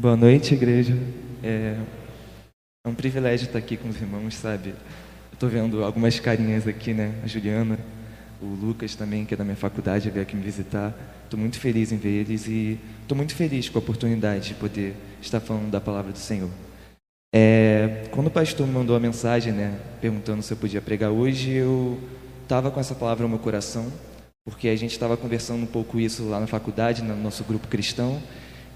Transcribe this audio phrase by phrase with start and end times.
[0.00, 0.96] Boa noite, igreja.
[1.44, 1.76] É,
[2.82, 4.74] é um privilégio estar aqui com os irmãos, sabe?
[5.38, 7.14] Tô vendo algumas carinhas aqui, né?
[7.22, 7.78] A Juliana,
[8.40, 10.94] o Lucas também, que é da minha faculdade, veio aqui me visitar.
[11.24, 14.94] Estou muito feliz em ver eles e estou muito feliz com a oportunidade de poder
[15.20, 16.50] estar falando da palavra do Senhor.
[17.34, 21.50] É, quando o pastor me mandou a mensagem, né, perguntando se eu podia pregar hoje,
[21.50, 22.00] eu
[22.42, 23.92] estava com essa palavra no meu coração,
[24.42, 28.22] porque a gente estava conversando um pouco isso lá na faculdade, no nosso grupo cristão,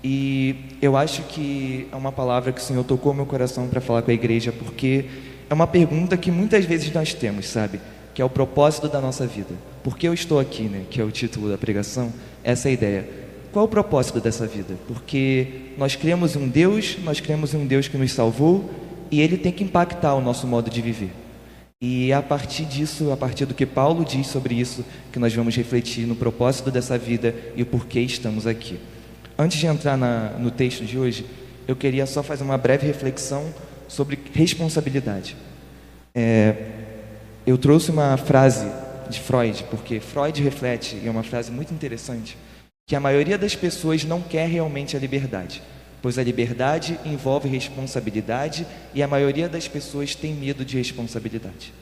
[0.08, 4.02] e eu acho que é uma palavra que o Senhor tocou meu coração para falar
[4.02, 5.06] com a igreja, porque
[5.50, 7.80] é uma pergunta que muitas vezes nós temos, sabe?
[8.14, 9.52] Que é o propósito da nossa vida.
[9.82, 10.84] Por que eu estou aqui, né?
[10.88, 12.12] Que é o título da pregação.
[12.44, 13.08] Essa é a ideia.
[13.52, 14.76] Qual é o propósito dessa vida?
[14.86, 18.70] Porque nós cremos em um Deus, nós cremos em um Deus que nos salvou
[19.10, 21.10] e ele tem que impactar o nosso modo de viver.
[21.82, 25.34] E é a partir disso, a partir do que Paulo diz sobre isso, que nós
[25.34, 28.78] vamos refletir no propósito dessa vida e o porquê estamos aqui.
[29.38, 31.26] Antes de entrar na, no texto de hoje,
[31.68, 33.52] eu queria só fazer uma breve reflexão
[33.86, 35.36] sobre responsabilidade.
[36.14, 36.54] É,
[37.46, 38.66] eu trouxe uma frase
[39.10, 42.36] de Freud, porque Freud reflete, e é uma frase muito interessante,
[42.88, 45.62] que a maioria das pessoas não quer realmente a liberdade,
[46.00, 51.74] pois a liberdade envolve responsabilidade e a maioria das pessoas tem medo de responsabilidade.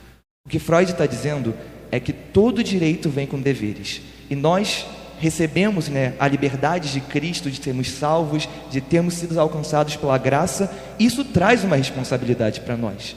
[0.44, 1.54] O que Freud está dizendo
[1.90, 4.84] é que todo direito vem com deveres, e nós
[5.24, 10.70] recebemos né, a liberdade de Cristo, de sermos salvos, de termos sido alcançados pela graça,
[10.98, 13.16] isso traz uma responsabilidade para nós.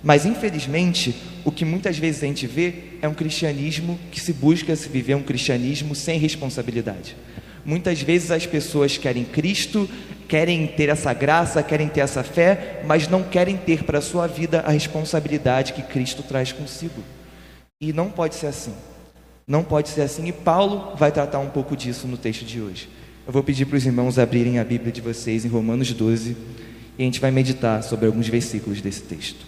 [0.00, 4.76] Mas infelizmente, o que muitas vezes a gente vê é um cristianismo que se busca
[4.76, 7.16] se viver um cristianismo sem responsabilidade.
[7.64, 9.90] Muitas vezes as pessoas querem Cristo,
[10.28, 14.28] querem ter essa graça, querem ter essa fé, mas não querem ter para a sua
[14.28, 17.02] vida a responsabilidade que Cristo traz consigo.
[17.80, 18.74] E não pode ser assim.
[19.48, 22.86] Não pode ser assim, e Paulo vai tratar um pouco disso no texto de hoje.
[23.26, 26.36] Eu vou pedir para os irmãos abrirem a Bíblia de vocês em Romanos 12
[26.98, 29.46] e a gente vai meditar sobre alguns versículos desse texto.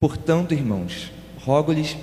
[0.00, 1.12] Portanto, irmãos,
[1.44, 1.94] rogo-lhes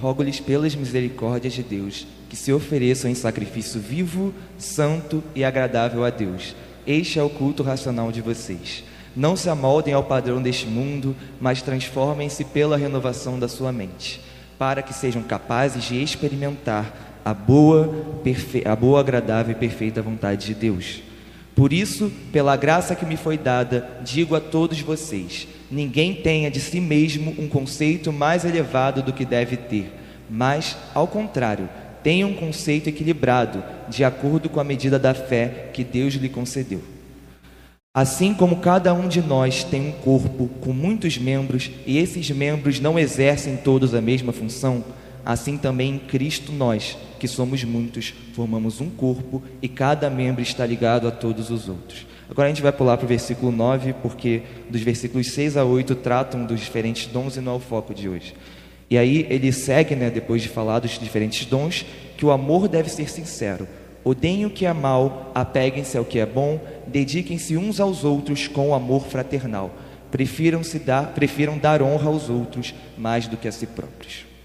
[0.00, 6.10] rogo-lhes pelas misericórdias de Deus que se ofereçam em sacrifício vivo, santo e agradável a
[6.10, 6.54] Deus.
[6.86, 8.84] Este é o culto racional de vocês.
[9.14, 14.20] Não se amoldem ao padrão deste mundo, mas transformem-se pela renovação da sua mente,
[14.58, 17.92] para que sejam capazes de experimentar a boa,
[18.64, 21.02] a boa, agradável e perfeita vontade de Deus.
[21.56, 26.60] Por isso, pela graça que me foi dada, digo a todos vocês: ninguém tenha de
[26.60, 29.90] si mesmo um conceito mais elevado do que deve ter,
[30.28, 31.66] mas, ao contrário,
[32.02, 36.82] tenha um conceito equilibrado, de acordo com a medida da fé que Deus lhe concedeu.
[37.94, 42.78] Assim como cada um de nós tem um corpo com muitos membros e esses membros
[42.78, 44.84] não exercem todos a mesma função,
[45.26, 50.64] assim também em Cristo nós, que somos muitos, formamos um corpo e cada membro está
[50.64, 52.06] ligado a todos os outros.
[52.30, 55.96] Agora a gente vai pular para o versículo 9, porque dos versículos 6 a 8
[55.96, 58.34] tratam dos diferentes dons e não é o foco de hoje.
[58.88, 61.84] E aí ele segue, né, depois de falar dos diferentes dons,
[62.16, 63.66] que o amor deve ser sincero.
[64.04, 68.72] Odeiem o que é mal, apeguem-se ao que é bom, dediquem-se uns aos outros com
[68.72, 69.74] amor fraternal.
[70.12, 74.35] Prefiram, se dar, prefiram dar honra aos outros mais do que a si próprios.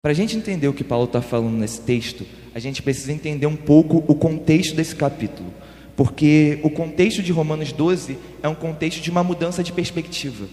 [0.00, 3.48] Para a gente entender o que Paulo está falando nesse texto, a gente precisa entender
[3.48, 5.52] um pouco o contexto desse capítulo,
[5.96, 10.46] porque o contexto de Romanos 12 é um contexto de uma mudança de perspectiva,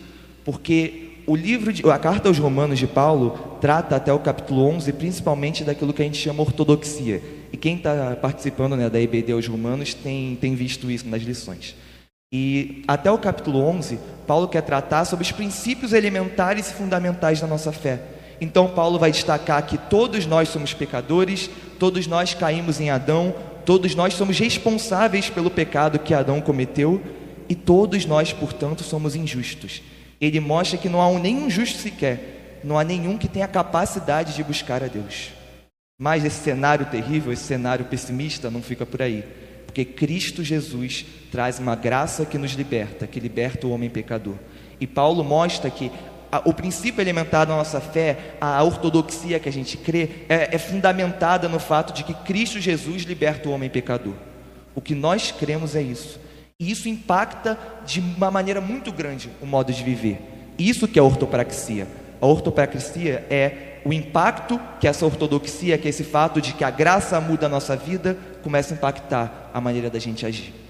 [0.43, 4.91] porque o livro, de, a carta aos Romanos de Paulo trata até o capítulo 11
[4.93, 7.21] principalmente daquilo que a gente chama ortodoxia,
[7.53, 11.75] e quem está participando né, da IBD aos Romanos tem, tem visto isso nas lições.
[12.33, 17.45] E até o capítulo 11, Paulo quer tratar sobre os princípios elementares e fundamentais da
[17.45, 18.14] nossa fé.
[18.39, 23.33] Então, Paulo vai destacar que todos nós somos pecadores, todos nós caímos em Adão,
[23.65, 27.01] todos nós somos responsáveis pelo pecado que Adão cometeu
[27.47, 29.81] e todos nós, portanto, somos injustos.
[30.19, 34.43] Ele mostra que não há nenhum justo sequer, não há nenhum que tenha capacidade de
[34.43, 35.29] buscar a Deus.
[35.97, 39.23] Mas esse cenário terrível, esse cenário pessimista não fica por aí,
[39.65, 44.35] porque Cristo Jesus traz uma graça que nos liberta, que liberta o homem pecador.
[44.79, 45.91] E Paulo mostra que
[46.43, 51.47] o princípio elementar da nossa fé, a ortodoxia que a gente crê, é, é fundamentada
[51.47, 54.13] no fato de que Cristo Jesus liberta o homem pecador.
[54.73, 56.19] O que nós cremos é isso.
[56.59, 60.19] E isso impacta de uma maneira muito grande o modo de viver.
[60.57, 61.87] Isso que é a ortopraxia.
[62.19, 66.71] A ortopraxia é o impacto que essa ortodoxia, que é esse fato de que a
[66.71, 70.64] graça muda a nossa vida, começa a impactar a maneira da gente agir.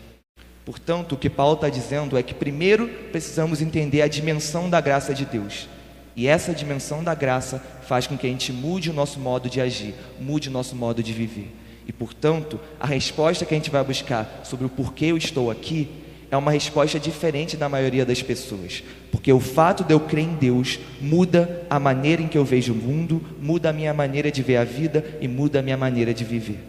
[0.66, 5.14] Portanto, o que Paulo está dizendo é que primeiro precisamos entender a dimensão da graça
[5.14, 5.70] de Deus.
[6.16, 9.62] E essa dimensão da graça faz com que a gente mude o nosso modo de
[9.62, 11.54] agir, mude o nosso modo de viver.
[11.88, 15.88] E, portanto, a resposta que a gente vai buscar sobre o porquê eu estou aqui
[16.32, 18.84] é uma resposta diferente da maioria das pessoas.
[19.12, 22.74] Porque o fato de eu crer em Deus muda a maneira em que eu vejo
[22.74, 26.12] o mundo, muda a minha maneira de ver a vida e muda a minha maneira
[26.12, 26.60] de viver.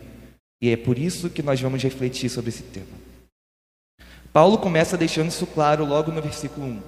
[0.61, 3.06] E é por isso que nós vamos refletir sobre esse tema.
[4.37, 6.79] Paulo começa deixando isso claro logo no versículo 1,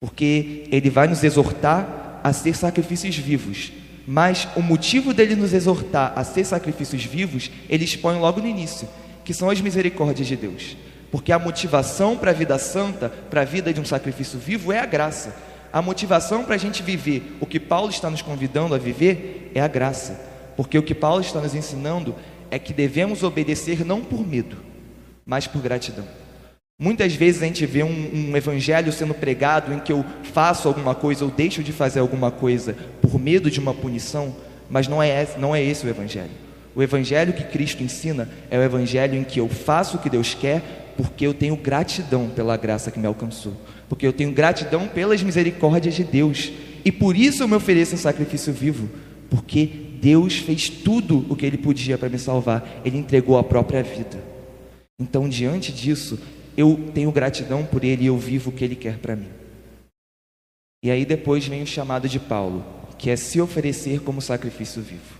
[0.00, 3.70] porque ele vai nos exortar a ser sacrifícios vivos.
[4.04, 8.88] Mas o motivo dele nos exortar a ser sacrifícios vivos, ele expõe logo no início,
[9.24, 10.76] que são as misericórdias de Deus.
[11.08, 14.80] Porque a motivação para a vida santa, para a vida de um sacrifício vivo, é
[14.80, 15.36] a graça.
[15.72, 19.60] A motivação para a gente viver o que Paulo está nos convidando a viver é
[19.60, 20.20] a graça.
[20.56, 22.16] Porque o que Paulo está nos ensinando
[22.50, 24.56] é que devemos obedecer não por medo,
[25.24, 26.04] mas por gratidão.
[26.80, 30.94] Muitas vezes a gente vê um, um, evangelho sendo pregado em que eu faço alguma
[30.94, 34.36] coisa ou deixo de fazer alguma coisa por medo de uma punição,
[34.70, 36.30] mas não é, não é esse o evangelho.
[36.76, 40.34] O evangelho que Cristo ensina é o evangelho em que eu faço o que Deus
[40.34, 43.54] quer porque eu tenho gratidão pela graça que me alcançou,
[43.88, 46.52] porque eu tenho gratidão pelas misericórdias de Deus
[46.84, 48.88] e por isso eu me ofereço em sacrifício vivo,
[49.28, 49.68] porque
[50.00, 54.22] Deus fez tudo o que Ele podia para me salvar, Ele entregou a própria vida.
[55.00, 56.18] Então, diante disso,
[56.58, 59.28] eu tenho gratidão por ele e eu vivo o que ele quer para mim.
[60.82, 62.66] E aí depois vem o chamado de Paulo,
[62.98, 65.16] que é se oferecer como sacrifício vivo.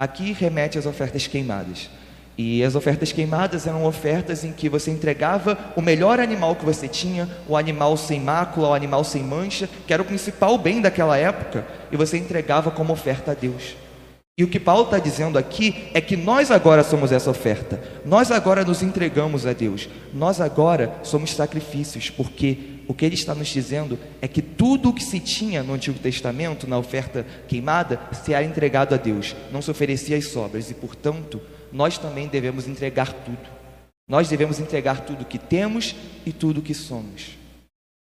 [0.00, 1.90] Aqui remete às ofertas queimadas.
[2.38, 6.88] E as ofertas queimadas eram ofertas em que você entregava o melhor animal que você
[6.88, 11.18] tinha, o animal sem mácula, o animal sem mancha, que era o principal bem daquela
[11.18, 13.76] época, e você entregava como oferta a Deus.
[14.38, 18.30] E o que Paulo está dizendo aqui é que nós agora somos essa oferta, nós
[18.30, 23.48] agora nos entregamos a Deus, nós agora somos sacrifícios, porque o que ele está nos
[23.48, 28.32] dizendo é que tudo o que se tinha no Antigo Testamento, na oferta queimada, se
[28.32, 31.38] era entregado a Deus, não se oferecia as sobras, e portanto,
[31.70, 33.50] nós também devemos entregar tudo.
[34.08, 35.94] Nós devemos entregar tudo que temos
[36.24, 37.36] e tudo que somos.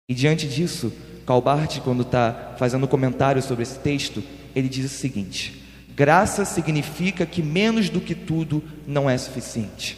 [0.09, 0.91] E diante disso,
[1.25, 4.23] Calbart, quando está fazendo comentário sobre esse texto,
[4.55, 5.64] ele diz o seguinte.
[5.95, 9.97] Graça significa que menos do que tudo não é suficiente.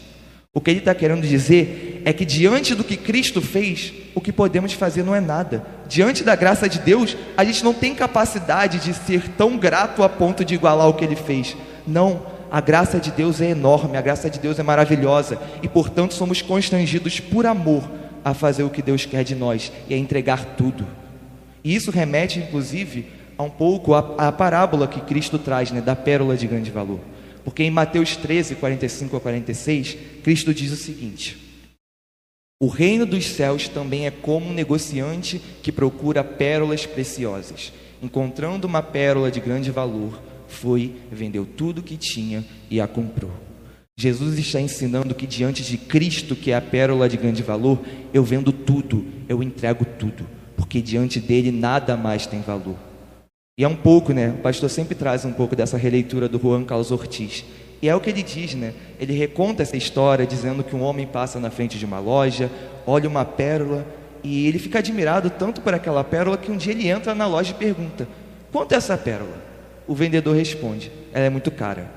[0.54, 4.32] O que ele está querendo dizer é que diante do que Cristo fez, o que
[4.32, 5.66] podemos fazer não é nada.
[5.88, 10.10] Diante da graça de Deus, a gente não tem capacidade de ser tão grato a
[10.10, 11.58] ponto de igualar o que ele fez.
[11.86, 12.22] Não,
[12.52, 16.42] a graça de Deus é enorme, a graça de Deus é maravilhosa e, portanto, somos
[16.42, 17.90] constrangidos por amor
[18.24, 20.86] a fazer o que Deus quer de nós e a entregar tudo.
[21.64, 25.96] E isso remete, inclusive, a um pouco a, a parábola que Cristo traz, né, da
[25.96, 27.00] pérola de grande valor.
[27.44, 31.38] Porque em Mateus 13, 45 a 46, Cristo diz o seguinte:
[32.60, 37.72] O reino dos céus também é como um negociante que procura pérolas preciosas.
[38.02, 43.32] Encontrando uma pérola de grande valor, foi, vendeu tudo que tinha e a comprou.
[44.00, 47.80] Jesus está ensinando que diante de Cristo, que é a pérola de grande valor,
[48.14, 52.87] eu vendo tudo, eu entrego tudo, porque diante dele nada mais tem valor.
[53.60, 54.30] E é um pouco, né?
[54.38, 57.44] O pastor sempre traz um pouco dessa releitura do Juan Carlos Ortiz.
[57.82, 58.72] E é o que ele diz, né?
[59.00, 62.52] Ele reconta essa história dizendo que um homem passa na frente de uma loja,
[62.86, 63.84] olha uma pérola
[64.24, 67.52] e ele fica admirado tanto por aquela pérola que um dia ele entra na loja
[67.52, 68.08] e pergunta:
[68.52, 69.42] Quanto é essa pérola?
[69.88, 71.90] O vendedor responde: Ela é muito cara.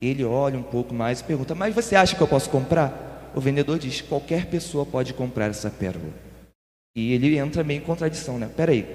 [0.00, 3.32] Ele olha um pouco mais e pergunta: Mas você acha que eu posso comprar?
[3.34, 6.12] O vendedor diz: Qualquer pessoa pode comprar essa pérola.
[6.96, 8.48] E ele entra meio em contradição, né?
[8.56, 8.86] Peraí,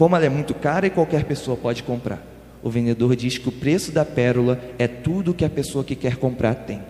[0.00, 2.26] como ela é muito cara e qualquer pessoa pode comprar.
[2.62, 6.16] O vendedor diz que o preço da pérola é tudo que a pessoa que quer
[6.16, 6.80] comprar tem.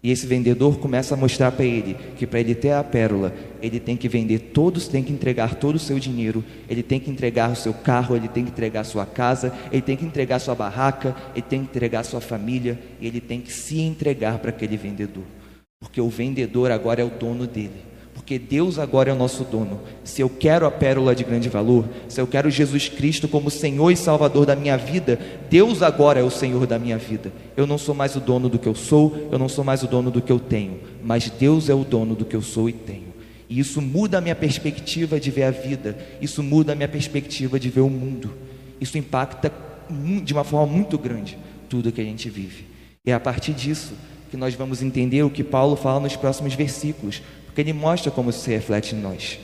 [0.00, 3.80] E esse vendedor começa a mostrar para ele que para ele ter a pérola, ele
[3.80, 7.50] tem que vender todos, tem que entregar todo o seu dinheiro, ele tem que entregar
[7.50, 11.16] o seu carro, ele tem que entregar sua casa, ele tem que entregar sua barraca,
[11.34, 15.24] ele tem que entregar sua família, ele tem que se entregar para aquele vendedor.
[15.80, 17.91] Porque o vendedor agora é o dono dele
[18.22, 19.80] porque Deus agora é o nosso dono.
[20.04, 23.90] Se eu quero a pérola de grande valor, se eu quero Jesus Cristo como Senhor
[23.90, 25.18] e Salvador da minha vida,
[25.50, 27.32] Deus agora é o Senhor da minha vida.
[27.56, 29.88] Eu não sou mais o dono do que eu sou, eu não sou mais o
[29.88, 32.72] dono do que eu tenho, mas Deus é o dono do que eu sou e
[32.72, 33.12] tenho.
[33.50, 37.58] E isso muda a minha perspectiva de ver a vida, isso muda a minha perspectiva
[37.58, 38.32] de ver o mundo.
[38.80, 39.52] Isso impacta
[40.24, 41.36] de uma forma muito grande
[41.68, 42.66] tudo que a gente vive.
[43.04, 43.94] E é a partir disso
[44.30, 47.20] que nós vamos entender o que Paulo fala nos próximos versículos,
[47.52, 49.38] porque ele mostra como isso se reflete em nós.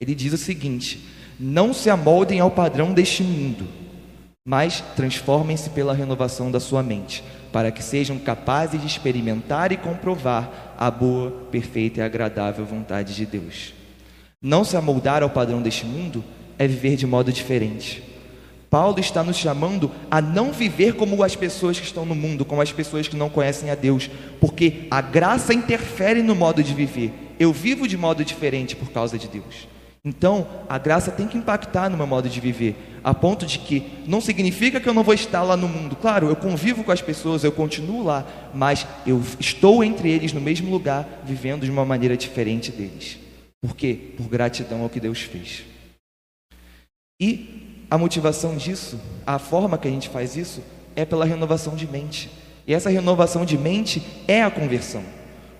[0.00, 1.06] Ele diz o seguinte:
[1.38, 3.64] não se amoldem ao padrão deste mundo,
[4.48, 10.74] Mas transformem-se pela renovação da sua mente, para que sejam capazes de experimentar e comprovar
[10.78, 13.74] a boa, perfeita e agradável vontade de Deus.
[14.40, 16.22] Não se amoldar ao padrão deste mundo
[16.56, 18.04] é viver de modo diferente.
[18.70, 22.60] Paulo está nos chamando a não viver como as pessoas que estão no mundo, como
[22.60, 27.12] as pessoas que não conhecem a Deus, porque a graça interfere no modo de viver.
[27.38, 29.68] Eu vivo de modo diferente por causa de Deus.
[30.04, 33.82] Então, a graça tem que impactar no meu modo de viver, a ponto de que
[34.06, 35.96] não significa que eu não vou estar lá no mundo.
[35.96, 40.40] Claro, eu convivo com as pessoas, eu continuo lá, mas eu estou entre eles no
[40.40, 43.18] mesmo lugar, vivendo de uma maneira diferente deles.
[43.60, 43.98] Por quê?
[44.16, 45.64] Por gratidão ao que Deus fez.
[47.20, 50.62] E a motivação disso, a forma que a gente faz isso,
[50.94, 52.30] é pela renovação de mente.
[52.66, 55.02] E essa renovação de mente é a conversão.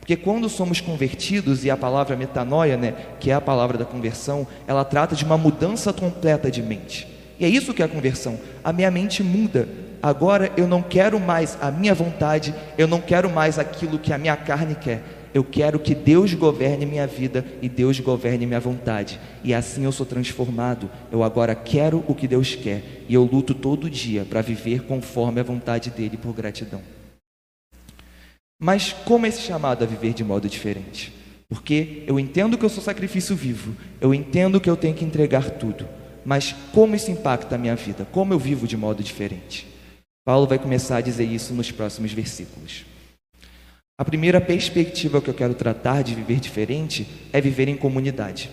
[0.01, 4.47] Porque quando somos convertidos, e a palavra metanoia, né, que é a palavra da conversão,
[4.67, 7.07] ela trata de uma mudança completa de mente.
[7.39, 8.39] E é isso que é a conversão.
[8.63, 9.69] A minha mente muda.
[10.03, 14.19] Agora eu não quero mais a minha vontade, eu não quero mais aquilo que a
[14.19, 15.03] minha carne quer.
[15.37, 19.21] Eu quero que Deus governe minha vida e Deus governe minha vontade.
[19.45, 20.89] E assim eu sou transformado.
[21.13, 23.05] Eu agora quero o que Deus quer.
[23.07, 26.81] E eu luto todo dia para viver conforme a vontade dele por gratidão.
[28.59, 31.13] Mas como é esse chamado a viver de modo diferente?
[31.51, 35.51] Porque eu entendo que eu sou sacrifício vivo, eu entendo que eu tenho que entregar
[35.51, 35.87] tudo,
[36.25, 38.07] mas como isso impacta a minha vida?
[38.11, 39.69] Como eu vivo de modo diferente?
[40.25, 42.96] Paulo vai começar a dizer isso nos próximos versículos.
[43.99, 48.51] A primeira perspectiva que eu quero tratar de viver diferente é viver em comunidade.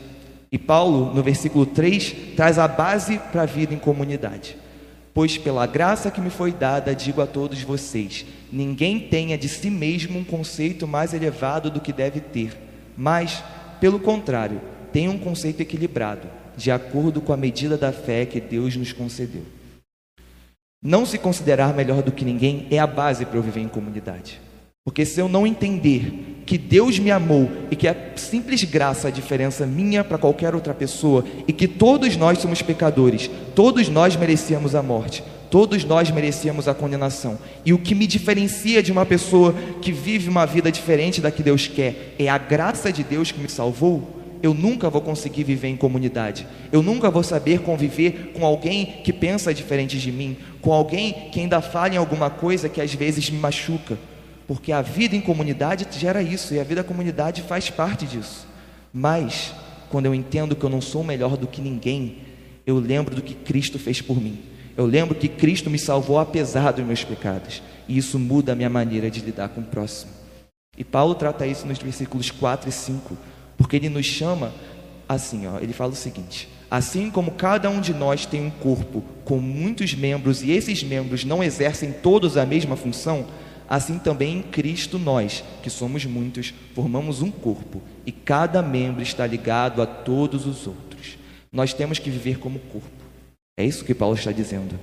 [0.50, 4.56] E Paulo, no versículo 3, traz a base para a vida em comunidade.
[5.14, 9.70] Pois pela graça que me foi dada, digo a todos vocês: ninguém tenha de si
[9.70, 12.58] mesmo um conceito mais elevado do que deve ter,
[12.96, 13.44] mas,
[13.82, 14.62] pelo contrário,
[14.94, 19.44] tenha um conceito equilibrado, de acordo com a medida da fé que Deus nos concedeu.
[20.82, 24.40] Não se considerar melhor do que ninguém é a base para eu viver em comunidade.
[24.86, 29.12] Porque se eu não entender que Deus me amou e que é simples graça a
[29.12, 34.76] diferença minha para qualquer outra pessoa e que todos nós somos pecadores, todos nós merecíamos
[34.76, 37.40] a morte, todos nós merecíamos a condenação.
[37.66, 41.42] E o que me diferencia de uma pessoa que vive uma vida diferente da que
[41.42, 44.22] Deus quer é a graça de Deus que me salvou.
[44.44, 46.46] Eu nunca vou conseguir viver em comunidade.
[46.74, 51.40] Eu nunca vou saber conviver com alguém que pensa diferente de mim, com alguém que
[51.40, 53.98] ainda fala em alguma coisa que às vezes me machuca
[54.54, 58.46] porque a vida em comunidade gera isso e a vida em comunidade faz parte disso.
[58.94, 59.52] Mas,
[59.90, 62.20] quando eu entendo que eu não sou melhor do que ninguém,
[62.64, 64.44] eu lembro do que Cristo fez por mim.
[64.78, 67.64] Eu lembro que Cristo me salvou apesar dos meus pecados.
[67.88, 70.12] E isso muda a minha maneira de lidar com o próximo.
[70.78, 73.18] E Paulo trata isso nos versículos 4 e 5,
[73.58, 74.54] porque ele nos chama
[75.10, 79.04] assim, ó, ele fala o seguinte: Assim como cada um de nós tem um corpo
[79.26, 83.26] com muitos membros e esses membros não exercem todos a mesma função,
[83.70, 89.26] Assim também em Cristo nós, que somos muitos, formamos um corpo e cada membro está
[89.26, 91.18] ligado a todos os outros.
[91.52, 92.88] Nós temos que viver como corpo.
[93.58, 94.80] É isso que Paulo está dizendo.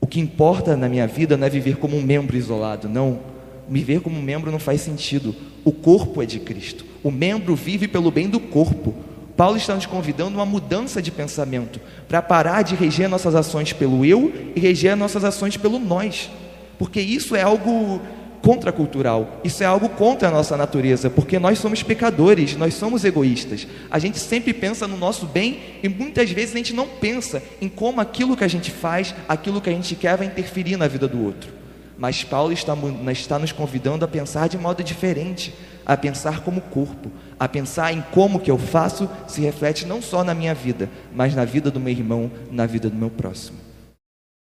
[0.00, 3.20] O que importa na minha vida não é viver como um membro isolado, não.
[3.68, 5.34] Viver como um membro não faz sentido.
[5.64, 6.84] O corpo é de Cristo.
[7.02, 8.94] O membro vive pelo bem do corpo.
[9.36, 13.72] Paulo está nos convidando a uma mudança de pensamento para parar de reger nossas ações
[13.72, 16.30] pelo eu e reger nossas ações pelo nós.
[16.78, 18.00] Porque isso é algo
[18.42, 19.40] contracultural.
[19.44, 23.66] Isso é algo contra a nossa natureza, porque nós somos pecadores, nós somos egoístas.
[23.90, 27.68] A gente sempre pensa no nosso bem e muitas vezes a gente não pensa em
[27.68, 31.06] como aquilo que a gente faz, aquilo que a gente quer vai interferir na vida
[31.06, 31.60] do outro.
[31.98, 32.74] Mas Paulo está,
[33.12, 35.54] está nos convidando a pensar de modo diferente,
[35.84, 40.24] a pensar como corpo, a pensar em como que eu faço se reflete não só
[40.24, 43.69] na minha vida, mas na vida do meu irmão, na vida do meu próximo.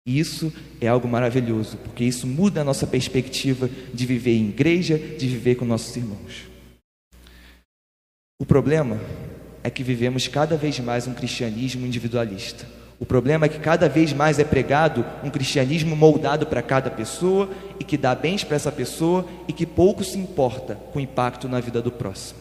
[0.07, 4.99] E isso é algo maravilhoso, porque isso muda a nossa perspectiva de viver em igreja,
[4.99, 6.45] de viver com nossos irmãos.
[8.39, 9.01] O problema
[9.63, 12.67] é que vivemos cada vez mais um cristianismo individualista.
[13.01, 17.49] O problema é que cada vez mais é pregado um cristianismo moldado para cada pessoa
[17.81, 21.49] e que dá bens para essa pessoa e que pouco se importa com o impacto
[21.49, 22.41] na vida do próximo.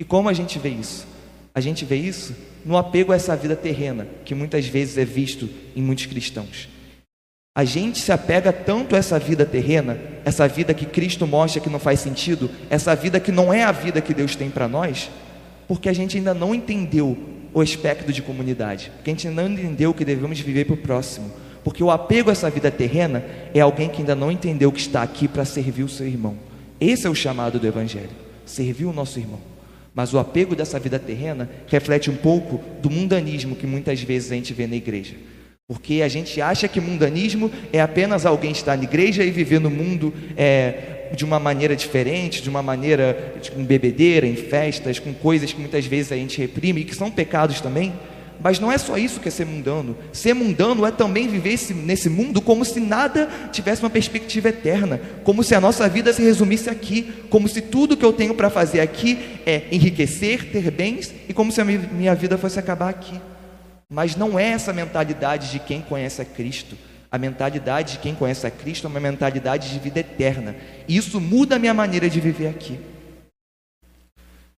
[0.00, 1.06] E como a gente vê isso?
[1.54, 5.48] A gente vê isso no apego a essa vida terrena, que muitas vezes é visto
[5.76, 6.68] em muitos cristãos.
[7.54, 11.68] A gente se apega tanto a essa vida terrena, essa vida que Cristo mostra que
[11.68, 15.10] não faz sentido, essa vida que não é a vida que Deus tem para nós,
[15.68, 17.14] porque a gente ainda não entendeu
[17.52, 21.30] o aspecto de comunidade, porque a gente não entendeu que devemos viver para o próximo,
[21.62, 25.02] porque o apego a essa vida terrena é alguém que ainda não entendeu que está
[25.02, 26.38] aqui para servir o seu irmão.
[26.80, 28.08] Esse é o chamado do Evangelho,
[28.46, 29.38] servir o nosso irmão.
[29.94, 34.36] Mas o apego dessa vida terrena reflete um pouco do mundanismo que muitas vezes a
[34.36, 35.16] gente vê na igreja.
[35.68, 39.70] Porque a gente acha que mundanismo é apenas alguém estar na igreja e viver no
[39.70, 45.52] mundo é, de uma maneira diferente, de uma maneira com bebedeira, em festas, com coisas
[45.52, 47.92] que muitas vezes a gente reprime e que são pecados também.
[48.38, 49.96] Mas não é só isso que é ser mundano.
[50.12, 55.00] Ser mundano é também viver esse, nesse mundo como se nada tivesse uma perspectiva eterna,
[55.22, 58.50] como se a nossa vida se resumisse aqui, como se tudo que eu tenho para
[58.50, 63.14] fazer aqui é enriquecer, ter bens e como se a minha vida fosse acabar aqui.
[63.92, 66.78] Mas não é essa mentalidade de quem conhece a Cristo.
[67.10, 70.56] A mentalidade de quem conhece a Cristo é uma mentalidade de vida eterna.
[70.88, 72.80] E isso muda a minha maneira de viver aqui.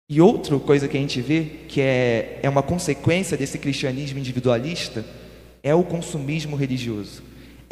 [0.06, 5.02] E outra coisa que a gente vê, que é, é uma consequência desse cristianismo individualista,
[5.62, 7.22] é o consumismo religioso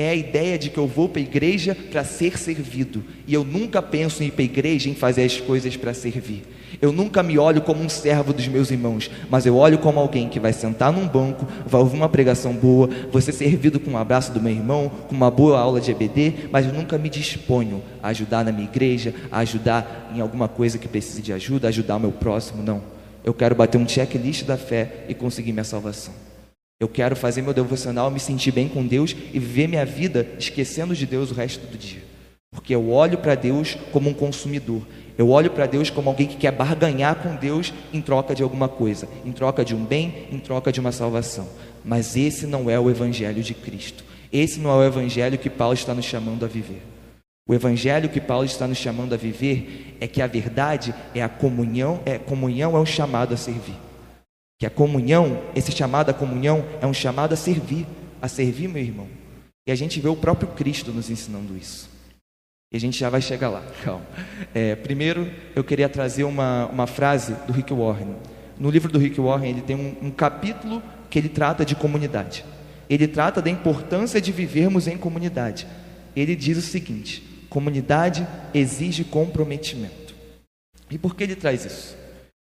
[0.00, 3.04] é a ideia de que eu vou para a igreja para ser servido.
[3.26, 6.42] E eu nunca penso em ir para a igreja em fazer as coisas para servir.
[6.80, 10.28] Eu nunca me olho como um servo dos meus irmãos, mas eu olho como alguém
[10.28, 13.98] que vai sentar num banco, vai ouvir uma pregação boa, vou ser servido com um
[13.98, 17.82] abraço do meu irmão, com uma boa aula de EBD, mas eu nunca me disponho
[18.02, 21.70] a ajudar na minha igreja, a ajudar em alguma coisa que precise de ajuda, a
[21.70, 22.82] ajudar o meu próximo, não.
[23.24, 26.14] Eu quero bater um checklist da fé e conseguir minha salvação.
[26.80, 30.96] Eu quero fazer meu devocional, me sentir bem com Deus e viver minha vida esquecendo
[30.96, 32.09] de Deus o resto do dia.
[32.52, 34.82] Porque eu olho para Deus como um consumidor.
[35.16, 38.68] Eu olho para Deus como alguém que quer barganhar com Deus em troca de alguma
[38.68, 41.46] coisa, em troca de um bem, em troca de uma salvação.
[41.84, 44.02] Mas esse não é o evangelho de Cristo.
[44.32, 46.82] Esse não é o evangelho que Paulo está nos chamando a viver.
[47.48, 51.28] O evangelho que Paulo está nos chamando a viver é que a verdade é a
[51.28, 53.76] comunhão, é comunhão é um chamado a servir.
[54.58, 57.86] Que a comunhão, esse chamado à comunhão, é um chamado a servir,
[58.22, 59.08] a servir meu irmão.
[59.66, 61.89] E a gente vê o próprio Cristo nos ensinando isso.
[62.72, 64.06] E a gente já vai chegar lá, calma.
[64.54, 68.14] É, primeiro, eu queria trazer uma, uma frase do Rick Warren.
[68.58, 72.44] No livro do Rick Warren, ele tem um, um capítulo que ele trata de comunidade.
[72.88, 75.66] Ele trata da importância de vivermos em comunidade.
[76.14, 80.14] Ele diz o seguinte: comunidade exige comprometimento.
[80.90, 81.96] E por que ele traz isso?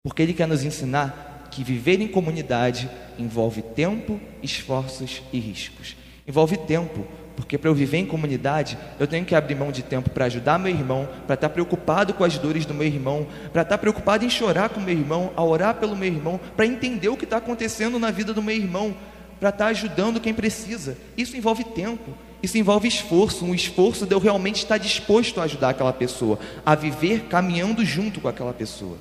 [0.03, 5.97] Porque ele quer nos ensinar que viver em comunidade envolve tempo, esforços e riscos.
[6.27, 7.07] Envolve tempo,
[7.43, 10.61] porque para eu viver em comunidade, eu tenho que abrir mão de tempo para ajudar
[10.61, 14.31] meu irmão, para estar preocupado com as dores do meu irmão, para estar preocupado em
[14.31, 17.99] chorar com meu irmão, a orar pelo meu irmão, para entender o que está acontecendo
[17.99, 18.95] na vida do meu irmão,
[19.41, 20.97] para estar ajudando quem precisa.
[21.17, 25.71] Isso envolve tempo, isso envolve esforço, um esforço de eu realmente estar disposto a ajudar
[25.71, 28.97] aquela pessoa, a viver caminhando junto com aquela pessoa.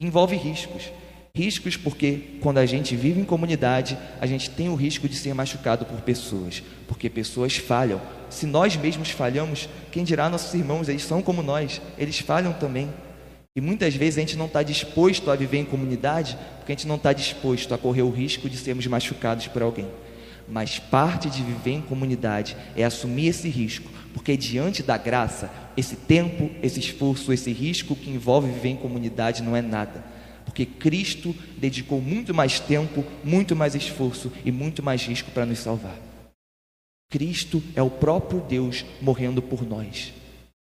[0.00, 0.84] Envolve riscos.
[1.32, 5.32] Riscos porque quando a gente vive em comunidade, a gente tem o risco de ser
[5.32, 8.00] machucado por pessoas, porque pessoas falham.
[8.28, 12.92] Se nós mesmos falhamos, quem dirá nossos irmãos, eles são como nós, eles falham também.
[13.54, 16.88] E muitas vezes a gente não está disposto a viver em comunidade, porque a gente
[16.88, 19.86] não está disposto a correr o risco de sermos machucados por alguém.
[20.48, 25.94] Mas parte de viver em comunidade é assumir esse risco, porque diante da graça, esse
[25.94, 30.18] tempo, esse esforço, esse risco que envolve viver em comunidade não é nada
[30.50, 35.60] porque Cristo dedicou muito mais tempo, muito mais esforço e muito mais risco para nos
[35.60, 35.96] salvar.
[37.08, 40.12] Cristo é o próprio Deus morrendo por nós.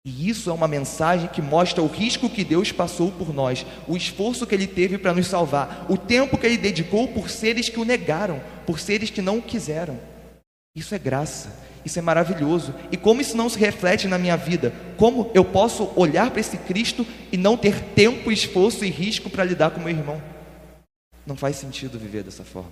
[0.06, 3.98] E isso é uma mensagem que mostra o risco que Deus passou por nós, o
[3.98, 7.80] esforço que ele teve para nos salvar, o tempo que ele dedicou por seres que
[7.80, 10.00] o negaram, por seres que não o quiseram.
[10.74, 11.50] Isso é graça,
[11.86, 12.74] isso é maravilhoso.
[12.91, 14.74] E como isso não se reflete na minha vida?
[14.98, 19.43] Como eu posso olhar para esse Cristo e não ter tempo, esforço e risco para
[19.43, 20.22] lidar com meu irmão?
[21.26, 22.72] Não faz sentido viver dessa forma.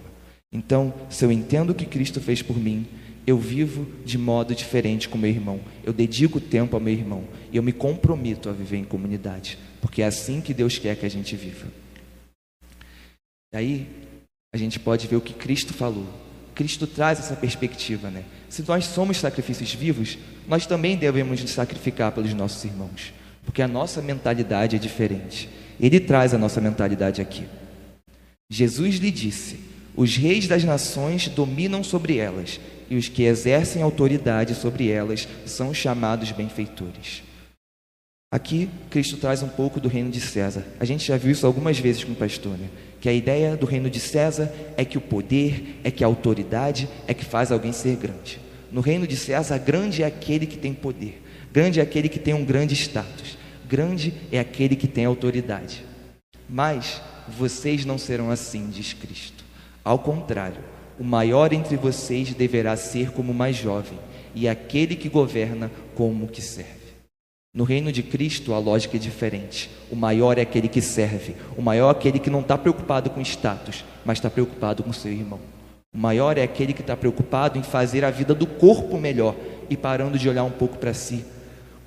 [0.52, 2.86] Então, se eu entendo o que Cristo fez por mim,
[3.26, 5.60] eu vivo de modo diferente com meu irmão.
[5.84, 10.02] Eu dedico tempo ao meu irmão e eu me comprometo a viver em comunidade, porque
[10.02, 11.68] é assim que Deus quer que a gente viva.
[13.54, 13.88] Daí,
[14.54, 16.06] a gente pode ver o que Cristo falou
[16.54, 18.24] Cristo traz essa perspectiva, né?
[18.50, 23.14] Se nós somos sacrifícios vivos, nós também devemos nos sacrificar pelos nossos irmãos,
[23.46, 25.50] porque a nossa mentalidade é diferente.
[25.80, 27.46] Ele traz a nossa mentalidade aqui.
[28.50, 29.60] Jesus lhe disse:
[29.96, 32.60] Os reis das nações dominam sobre elas,
[32.90, 37.24] e os que exercem autoridade sobre elas são chamados benfeitores.
[38.34, 40.66] Aqui, Cristo traz um pouco do reino de César.
[40.80, 42.70] A gente já viu isso algumas vezes com o pastor, né?
[43.02, 46.88] Que a ideia do reino de César é que o poder, é que a autoridade
[47.08, 48.40] é que faz alguém ser grande.
[48.72, 52.36] No reino de César, grande é aquele que tem poder, grande é aquele que tem
[52.36, 53.38] um grande status,
[53.68, 55.84] grande é aquele que tem autoridade.
[56.48, 59.44] Mas vocês não serão assim, diz Cristo.
[59.84, 60.64] Ao contrário,
[61.00, 63.98] o maior entre vocês deverá ser como o mais jovem,
[64.36, 66.81] e aquele que governa como o que serve.
[67.54, 69.70] No reino de Cristo, a lógica é diferente.
[69.92, 71.36] O maior é aquele que serve.
[71.58, 75.12] O maior é aquele que não está preocupado com status, mas está preocupado com seu
[75.12, 75.38] irmão.
[75.94, 79.36] O maior é aquele que está preocupado em fazer a vida do corpo melhor
[79.70, 81.26] e parando de olhar um pouco para si.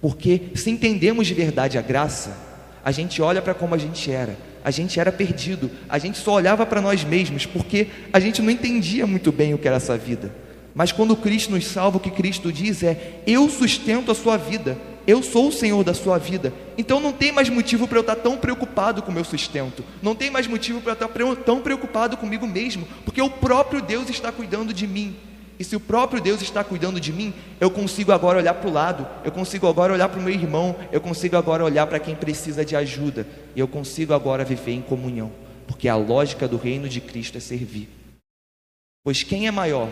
[0.02, 2.36] Porque se entendemos de verdade a graça,
[2.84, 4.36] a gente olha para como a gente era.
[4.62, 8.50] A gente era perdido, a gente só olhava para nós mesmos, porque a gente não
[8.50, 10.30] entendia muito bem o que era essa vida.
[10.74, 14.76] Mas quando Cristo nos salva, o que Cristo diz é: Eu sustento a sua vida,
[15.06, 16.52] eu sou o Senhor da sua vida.
[16.76, 20.14] Então não tem mais motivo para eu estar tão preocupado com o meu sustento, não
[20.14, 24.32] tem mais motivo para eu estar tão preocupado comigo mesmo, porque o próprio Deus está
[24.32, 25.16] cuidando de mim.
[25.58, 28.72] E se o próprio Deus está cuidando de mim, eu consigo agora olhar para o
[28.72, 32.16] lado, eu consigo agora olhar para o meu irmão, eu consigo agora olhar para quem
[32.16, 35.30] precisa de ajuda, e eu consigo agora viver em comunhão,
[35.66, 37.88] porque a lógica do reino de Cristo é servir.
[39.04, 39.88] Pois quem é maior,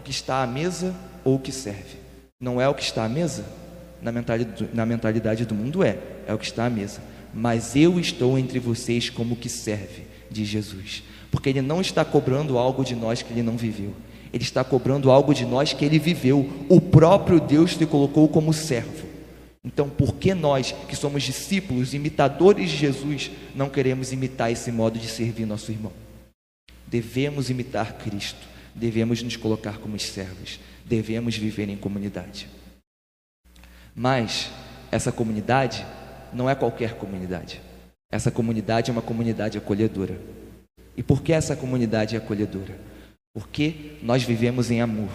[0.00, 0.94] o que está à mesa
[1.24, 1.96] ou o que serve?
[2.38, 3.46] Não é o que está à mesa?
[4.00, 7.00] Na mentalidade, na mentalidade do mundo é, é o que está à mesa.
[7.34, 12.56] Mas eu estou entre vocês como que serve, diz Jesus, porque Ele não está cobrando
[12.58, 13.94] algo de nós que Ele não viveu.
[14.32, 16.48] Ele está cobrando algo de nós que ele viveu.
[16.68, 19.06] O próprio Deus te colocou como servo.
[19.64, 24.98] Então, por que nós, que somos discípulos, imitadores de Jesus, não queremos imitar esse modo
[24.98, 25.92] de servir nosso irmão?
[26.86, 28.40] Devemos imitar Cristo,
[28.74, 32.48] devemos nos colocar como servos, devemos viver em comunidade.
[33.98, 34.50] Mas
[34.90, 35.84] essa comunidade
[36.32, 37.60] não é qualquer comunidade.
[38.10, 40.18] Essa comunidade é uma comunidade acolhedora.
[40.96, 42.88] E por que essa comunidade é acolhedora?
[43.38, 45.10] porque nós vivemos em amor.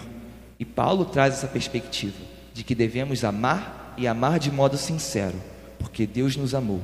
[0.58, 2.16] E Paulo traz essa perspectiva
[2.54, 5.36] de que devemos amar e amar de modo sincero,
[5.78, 6.80] porque Deus nos amou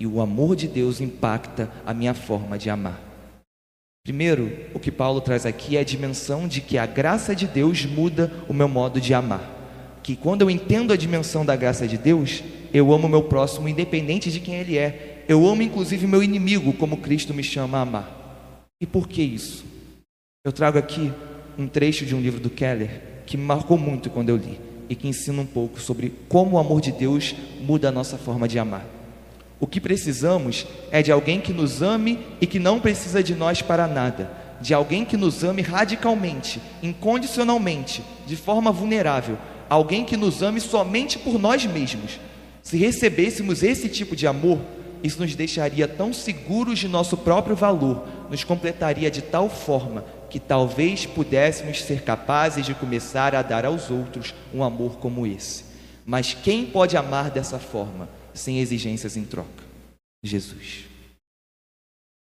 [0.00, 2.98] e o amor de Deus impacta a minha forma de amar.
[4.02, 7.84] Primeiro, o que Paulo traz aqui é a dimensão de que a graça de Deus
[7.84, 9.57] muda o meu modo de amar.
[10.08, 12.42] Que quando eu entendo a dimensão da graça de Deus,
[12.72, 15.22] eu amo meu próximo independente de quem ele é.
[15.28, 18.62] Eu amo inclusive meu inimigo, como Cristo me chama a amar.
[18.80, 19.66] E por que isso?
[20.46, 21.12] Eu trago aqui
[21.58, 24.94] um trecho de um livro do Keller que me marcou muito quando eu li e
[24.94, 28.58] que ensina um pouco sobre como o amor de Deus muda a nossa forma de
[28.58, 28.86] amar.
[29.60, 33.60] O que precisamos é de alguém que nos ame e que não precisa de nós
[33.60, 39.36] para nada, de alguém que nos ame radicalmente, incondicionalmente, de forma vulnerável,
[39.68, 42.18] alguém que nos ame somente por nós mesmos.
[42.62, 44.58] Se recebêssemos esse tipo de amor,
[45.02, 50.38] isso nos deixaria tão seguros de nosso próprio valor, nos completaria de tal forma que
[50.38, 55.64] talvez pudéssemos ser capazes de começar a dar aos outros um amor como esse.
[56.04, 59.64] Mas quem pode amar dessa forma, sem exigências em troca?
[60.22, 60.84] Jesus.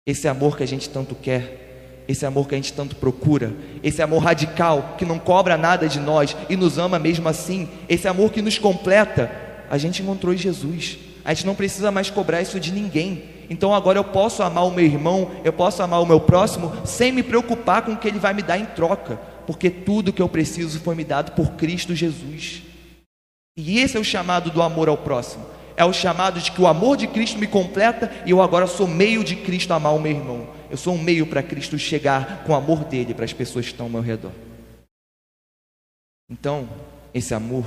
[0.06, 1.65] Esse amor que a gente tanto quer,
[2.08, 6.00] esse amor que a gente tanto procura, esse amor radical que não cobra nada de
[6.00, 9.32] nós e nos ama mesmo assim, esse amor que nos completa,
[9.70, 10.98] a gente encontrou Jesus.
[11.24, 13.24] A gente não precisa mais cobrar isso de ninguém.
[13.50, 17.12] Então agora eu posso amar o meu irmão, eu posso amar o meu próximo sem
[17.12, 20.30] me preocupar com o que ele vai me dar em troca, porque tudo que eu
[20.30, 22.62] preciso foi me dado por Cristo Jesus.
[23.58, 25.46] E esse é o chamado do amor ao próximo.
[25.78, 28.88] É o chamado de que o amor de Cristo me completa e eu agora sou
[28.88, 30.48] meio de Cristo amar o meu irmão.
[30.70, 33.72] Eu sou um meio para Cristo chegar com o amor dele para as pessoas que
[33.72, 34.32] estão ao meu redor.
[36.30, 36.68] Então,
[37.14, 37.66] esse amor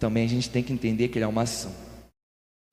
[0.00, 1.72] também a gente tem que entender que ele é uma ação.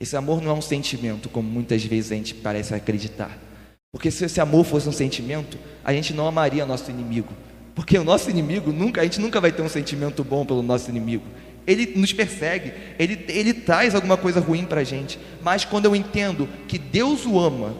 [0.01, 3.37] Esse amor não é um sentimento, como muitas vezes a gente parece acreditar.
[3.91, 7.33] Porque se esse amor fosse um sentimento, a gente não amaria nosso inimigo.
[7.75, 10.89] Porque o nosso inimigo nunca, a gente nunca vai ter um sentimento bom pelo nosso
[10.89, 11.25] inimigo.
[11.69, 15.19] Ele nos persegue, ele, ele traz alguma coisa ruim para a gente.
[15.41, 17.73] Mas quando eu entendo que Deus o ama,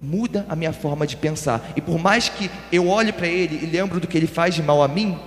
[0.00, 1.72] muda a minha forma de pensar.
[1.76, 4.62] E por mais que eu olhe para ele e lembro do que ele faz de
[4.62, 5.18] mal a mim,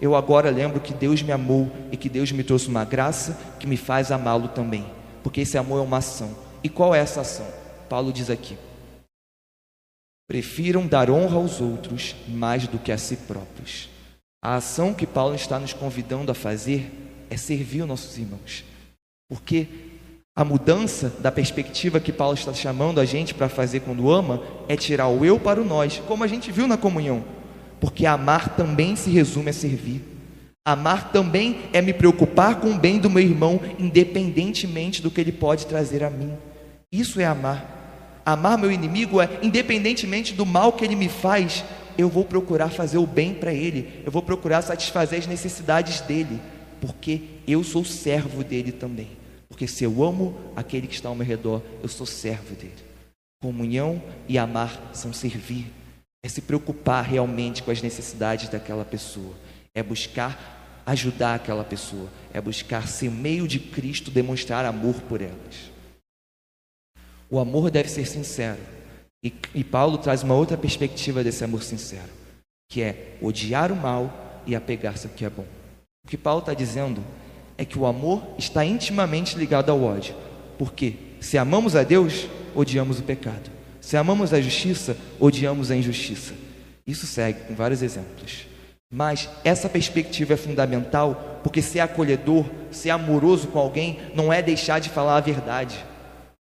[0.00, 3.66] eu agora lembro que Deus me amou e que Deus me trouxe uma graça que
[3.66, 4.84] me faz amá-lo também
[5.24, 6.36] porque esse amor é uma ação.
[6.62, 7.46] E qual é essa ação?
[7.88, 8.56] Paulo diz aqui:
[10.28, 13.88] prefiram dar honra aos outros mais do que a si próprios.
[14.44, 16.92] A ação que Paulo está nos convidando a fazer
[17.30, 18.64] é servir os nossos irmãos,
[19.28, 19.66] porque
[20.36, 24.76] a mudança da perspectiva que Paulo está chamando a gente para fazer quando ama é
[24.76, 27.24] tirar o eu para o nós, como a gente viu na comunhão,
[27.80, 30.02] porque amar também se resume a servir.
[30.66, 35.30] Amar também é me preocupar com o bem do meu irmão, independentemente do que ele
[35.30, 36.32] pode trazer a mim.
[36.90, 38.22] Isso é amar.
[38.24, 41.62] Amar meu inimigo é, independentemente do mal que ele me faz,
[41.98, 46.40] eu vou procurar fazer o bem para ele, eu vou procurar satisfazer as necessidades dele,
[46.84, 49.08] porque eu sou servo dele também.
[49.48, 52.74] Porque se eu amo aquele que está ao meu redor, eu sou servo dele.
[53.42, 55.72] Comunhão e amar são servir,
[56.22, 59.34] é se preocupar realmente com as necessidades daquela pessoa,
[59.74, 65.70] é buscar ajudar aquela pessoa, é buscar ser meio de Cristo, demonstrar amor por elas.
[67.30, 68.60] O amor deve ser sincero.
[69.24, 72.10] E, e, Paulo traz uma outra perspectiva desse amor sincero,
[72.68, 75.46] que é odiar o mal e apegar-se ao que é bom.
[76.04, 77.02] O que Paulo está dizendo
[77.56, 80.14] é que o amor está intimamente ligado ao ódio,
[80.58, 83.50] porque se amamos a Deus, odiamos o pecado.
[83.80, 86.34] Se amamos a justiça, odiamos a injustiça.
[86.86, 88.46] Isso segue com vários exemplos.
[88.92, 94.80] Mas essa perspectiva é fundamental porque ser acolhedor, ser amoroso com alguém, não é deixar
[94.80, 95.84] de falar a verdade.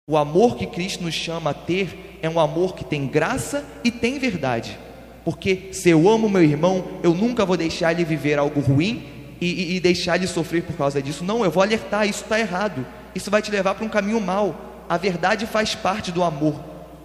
[0.10, 3.92] O amor que Cristo nos chama a ter é um amor que tem graça e
[3.92, 4.78] tem verdade.
[5.24, 9.76] Porque se eu amo meu irmão, eu nunca vou deixar ele viver algo ruim e,
[9.76, 11.24] e, deixar ele sofrer por causa disso.
[11.24, 12.86] Não, eu vou alertar, isso está errado.
[13.14, 14.84] Isso vai te levar para um caminho mau.
[14.88, 16.56] A verdade faz parte do amor.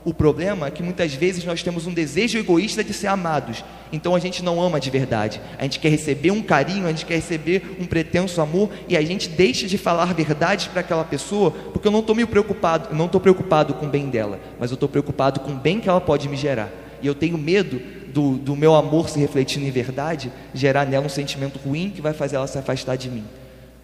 [0.03, 3.63] O problema é que muitas vezes nós temos um desejo egoísta de ser amados.
[3.93, 5.41] Então a gente não ama de verdade.
[5.59, 9.03] A gente quer receber um carinho, a gente quer receber um pretenso amor e a
[9.03, 13.07] gente deixa de falar verdades para aquela pessoa, porque eu não estou me preocupado, não
[13.07, 16.01] estou preocupado com o bem dela, mas eu estou preocupado com o bem que ela
[16.01, 16.71] pode me gerar.
[17.03, 17.81] E eu tenho medo
[18.13, 22.13] do, do meu amor se refletindo em verdade, gerar nela um sentimento ruim que vai
[22.13, 23.25] fazer ela se afastar de mim.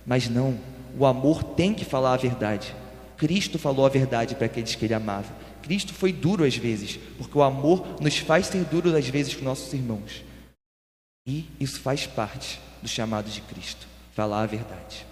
[0.05, 0.59] Mas não,
[0.99, 2.75] o amor tem que falar a verdade.
[3.17, 5.33] Cristo falou a verdade para aqueles que ele amava.
[5.63, 9.45] Cristo foi duro às vezes, porque o amor nos faz ser duros às vezes com
[9.45, 10.25] nossos irmãos.
[11.27, 15.05] E isso faz parte do chamado de Cristo, falar a verdade.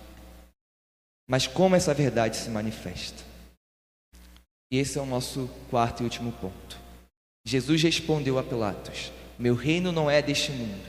[1.29, 3.25] Mas como essa verdade se manifesta?
[4.71, 6.84] E esse é o nosso quarto e último ponto.
[7.47, 10.81] Jesus respondeu a Pilatos: Meu reino não é deste mundo.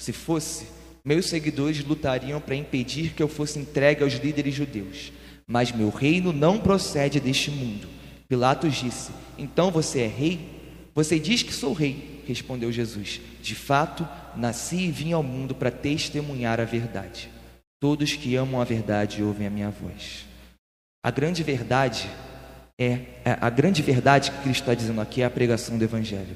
[0.00, 0.66] Se fosse,
[1.04, 5.12] meus seguidores lutariam para impedir que eu fosse entregue aos líderes judeus.
[5.46, 7.88] Mas meu reino não procede deste mundo.
[8.28, 10.60] Pilatos disse: Então você é rei?
[10.94, 13.20] Você diz que sou rei, respondeu Jesus.
[13.40, 17.30] De fato, nasci e vim ao mundo para testemunhar a verdade.
[17.80, 20.26] Todos que amam a verdade ouvem a minha voz.
[21.02, 22.10] A grande verdade
[22.80, 26.34] é, é a grande verdade que Cristo está dizendo aqui é a pregação do Evangelho.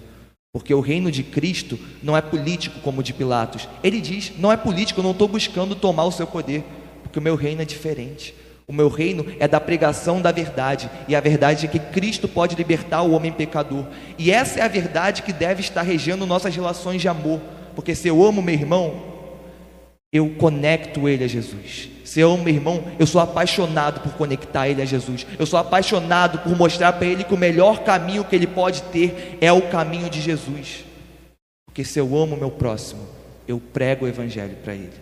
[0.53, 3.67] Porque o reino de Cristo não é político como o de Pilatos.
[3.83, 6.63] Ele diz: não é político, eu não estou buscando tomar o seu poder,
[7.03, 8.35] porque o meu reino é diferente.
[8.67, 12.55] O meu reino é da pregação da verdade, e a verdade é que Cristo pode
[12.55, 13.87] libertar o homem pecador.
[14.19, 17.41] E essa é a verdade que deve estar regendo nossas relações de amor,
[17.75, 19.14] porque se eu amo meu irmão,
[20.15, 21.89] eu conecto ele a Jesus.
[22.05, 25.27] Se eu amo meu irmão, eu sou apaixonado por conectar ele a Jesus.
[25.37, 29.37] Eu sou apaixonado por mostrar para ele que o melhor caminho que ele pode ter
[29.41, 30.85] é o caminho de Jesus.
[31.67, 33.05] Porque se eu amo meu próximo,
[33.49, 34.93] eu prego o evangelho para ele.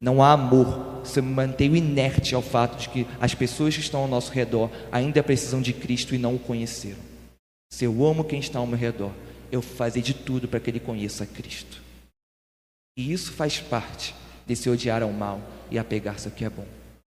[0.00, 3.80] Não há amor se eu me mantenho inerte ao fato de que as pessoas que
[3.80, 7.00] estão ao nosso redor ainda precisam de Cristo e não o conheceram.
[7.72, 9.10] Se eu amo quem está ao meu redor,
[9.50, 11.82] eu vou fazer de tudo para que ele conheça Cristo.
[12.96, 14.14] E isso faz parte
[14.46, 16.66] desse odiar ao mal e apegar-se ao que é bom.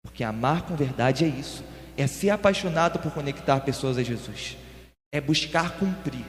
[0.03, 1.63] Porque amar com verdade é isso.
[1.95, 4.57] É ser apaixonado por conectar pessoas a Jesus.
[5.11, 6.25] É buscar cumprir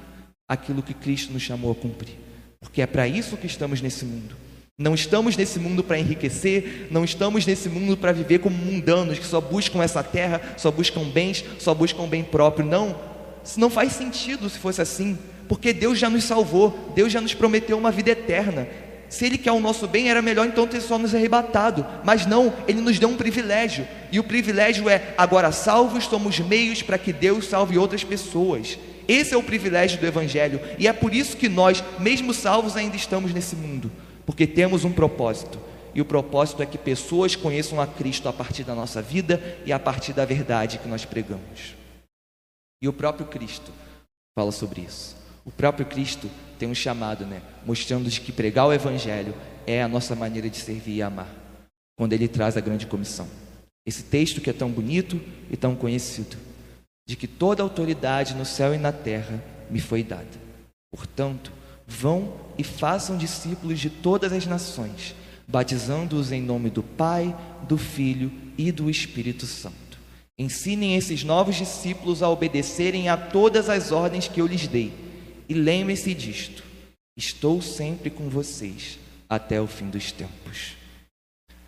[0.48, 2.16] aquilo que Cristo nos chamou a cumprir.
[2.60, 7.02] Porque é para isso que estamos nesse mundo não estamos nesse mundo para enriquecer, não
[7.02, 11.44] estamos nesse mundo para viver como mundanos que só buscam essa terra, só buscam bens,
[11.58, 12.64] só buscam bem próprio.
[12.64, 12.96] Não,
[13.44, 17.34] isso não faz sentido se fosse assim, porque Deus já nos salvou, Deus já nos
[17.34, 18.68] prometeu uma vida eterna.
[19.08, 22.52] Se Ele quer o nosso bem, era melhor então ter só nos arrebatado, mas não,
[22.66, 27.12] Ele nos deu um privilégio, e o privilégio é: agora salvos somos meios para que
[27.12, 28.78] Deus salve outras pessoas.
[29.06, 32.96] Esse é o privilégio do Evangelho, e é por isso que nós, mesmo salvos, ainda
[32.96, 33.90] estamos nesse mundo
[34.28, 35.58] porque temos um propósito.
[35.94, 39.72] E o propósito é que pessoas conheçam a Cristo a partir da nossa vida e
[39.72, 41.74] a partir da verdade que nós pregamos.
[42.82, 43.72] E o próprio Cristo
[44.38, 45.16] fala sobre isso.
[45.46, 49.34] O próprio Cristo tem um chamado, né, mostrando que pregar o evangelho
[49.66, 51.28] é a nossa maneira de servir e amar.
[51.96, 53.28] Quando ele traz a grande comissão.
[53.86, 56.36] Esse texto que é tão bonito e tão conhecido,
[57.06, 60.26] de que toda autoridade no céu e na terra me foi dada.
[60.90, 61.52] Portanto,
[61.88, 65.14] Vão e façam discípulos de todas as nações,
[65.46, 67.34] batizando-os em nome do Pai,
[67.66, 69.98] do Filho e do Espírito Santo.
[70.38, 74.92] Ensinem esses novos discípulos a obedecerem a todas as ordens que eu lhes dei.
[75.48, 76.62] E lembrem-se disto:
[77.16, 80.76] estou sempre com vocês até o fim dos tempos.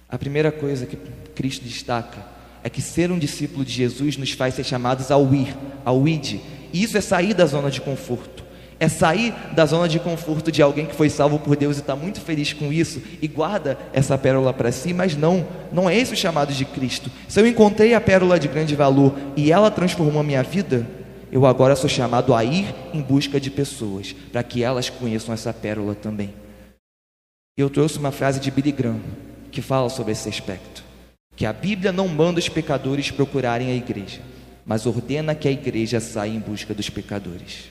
[0.08, 0.96] A primeira coisa que
[1.34, 2.26] Cristo destaca
[2.62, 6.40] é que ser um discípulo de Jesus nos faz ser chamados ao ir, ao id.
[6.72, 8.40] E isso é sair da zona de conforto
[8.80, 11.94] é sair da zona de conforto de alguém que foi salvo por Deus e está
[11.94, 16.14] muito feliz com isso e guarda essa pérola para si, mas não, não é esse
[16.14, 17.10] o chamado de Cristo.
[17.28, 20.86] Se eu encontrei a pérola de grande valor e ela transformou a minha vida,
[21.30, 25.52] eu agora sou chamado a ir em busca de pessoas para que elas conheçam essa
[25.52, 26.34] pérola também.
[27.56, 29.00] Eu trouxe uma frase de Billy Graham
[29.52, 30.82] que fala sobre esse aspecto,
[31.36, 34.20] que a Bíblia não manda os pecadores procurarem a igreja,
[34.64, 37.70] mas ordena que a igreja saia em busca dos pecadores.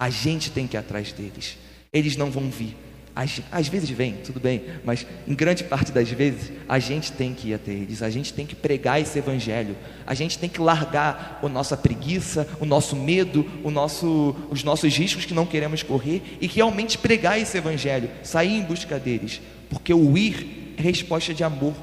[0.00, 1.56] A gente tem que ir atrás deles.
[1.92, 2.76] Eles não vão vir.
[3.14, 7.34] Às, às, vezes vem, tudo bem, mas em grande parte das vezes a gente tem
[7.34, 10.58] que ir até eles, a gente tem que pregar esse evangelho, a gente tem que
[10.58, 15.82] largar a nossa preguiça, o nosso medo, o nosso, os nossos riscos que não queremos
[15.82, 21.34] correr e realmente pregar esse evangelho, sair em busca deles, porque o ir é resposta
[21.34, 21.74] de amor.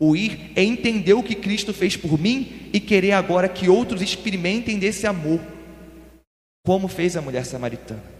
[0.00, 4.02] O ir é entender o que Cristo fez por mim e querer agora que outros
[4.02, 5.38] experimentem desse amor,
[6.64, 8.11] como fez a mulher samaritana.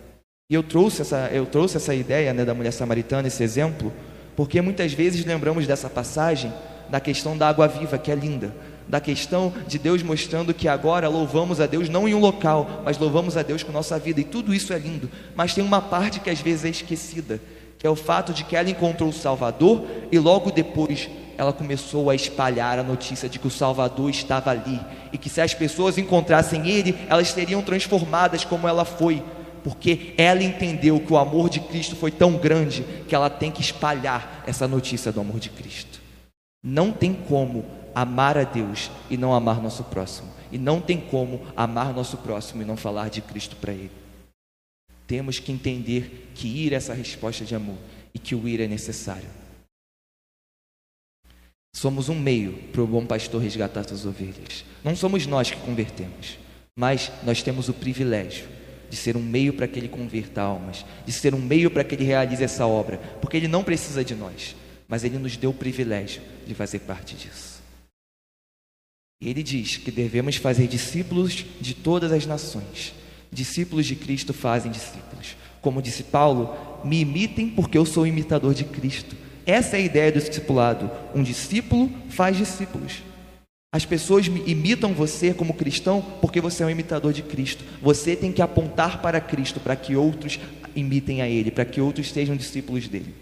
[0.51, 3.93] E eu trouxe essa, eu trouxe essa ideia né, da mulher samaritana, esse exemplo,
[4.37, 6.53] porque muitas vezes lembramos dessa passagem
[6.91, 8.55] da questão da água viva, que é linda,
[8.87, 12.99] da questão de Deus mostrando que agora louvamos a Deus não em um local, mas
[12.99, 16.21] louvamos a Deus com nossa vida, e tudo isso é lindo, mas tem uma parte
[16.21, 17.41] que às vezes é esquecida,
[17.79, 22.11] que é o fato de que ela encontrou o Salvador e logo depois ela começou
[22.11, 24.79] a espalhar a notícia de que o Salvador estava ali
[25.13, 29.23] e que se as pessoas encontrassem ele, elas seriam transformadas como ela foi
[29.63, 33.61] porque ela entendeu que o amor de Cristo foi tão grande que ela tem que
[33.61, 36.01] espalhar essa notícia do amor de Cristo.
[36.63, 41.41] Não tem como amar a Deus e não amar nosso próximo, e não tem como
[41.57, 43.91] amar nosso próximo e não falar de Cristo para ele.
[45.07, 47.77] Temos que entender que ir é essa resposta de amor
[48.15, 49.29] e que o ir é necessário.
[51.75, 54.65] Somos um meio para o bom pastor resgatar suas ovelhas.
[54.85, 56.39] Não somos nós que convertemos,
[56.77, 58.62] mas nós temos o privilégio
[58.93, 61.95] de ser um meio para que ele converta almas, de ser um meio para que
[61.95, 64.55] ele realize essa obra, porque ele não precisa de nós,
[64.87, 67.63] mas ele nos deu o privilégio de fazer parte disso.
[69.19, 72.93] Ele diz que devemos fazer discípulos de todas as nações.
[73.33, 75.37] Discípulos de Cristo fazem discípulos.
[75.63, 79.17] Como disse Paulo, me imitem porque eu sou imitador de Cristo.
[79.47, 80.91] Essa é a ideia do discipulado.
[81.15, 83.03] Um discípulo faz discípulos.
[83.75, 87.65] As pessoas imitam você como cristão porque você é um imitador de Cristo.
[87.81, 90.39] Você tem que apontar para Cristo para que outros
[90.77, 93.15] imitem a Ele, para que outros sejam discípulos dele.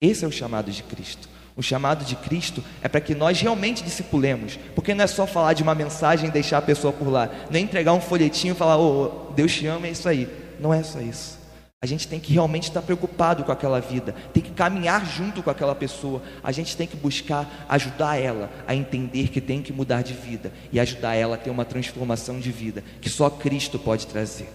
[0.00, 1.28] Esse é o chamado de Cristo.
[1.56, 5.54] O chamado de Cristo é para que nós realmente discipulemos, porque não é só falar
[5.54, 8.78] de uma mensagem e deixar a pessoa por lá, nem entregar um folhetinho e falar,
[8.78, 10.28] oh, Deus te ama, é isso aí.
[10.60, 11.39] Não é só isso.
[11.82, 15.48] A gente tem que realmente estar preocupado com aquela vida, tem que caminhar junto com
[15.48, 16.22] aquela pessoa.
[16.42, 20.52] A gente tem que buscar ajudar ela a entender que tem que mudar de vida
[20.70, 24.50] e ajudar ela a ter uma transformação de vida que só Cristo pode trazer.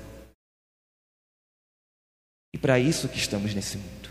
[2.53, 4.09] E para isso que estamos nesse mundo.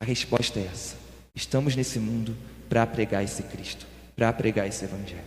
[0.00, 0.96] A resposta é essa.
[1.34, 2.36] Estamos nesse mundo
[2.68, 5.20] para pregar esse Cristo, para pregar esse Evangelho.